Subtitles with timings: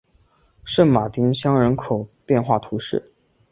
[0.63, 3.13] 圣马丁乡人口变化图示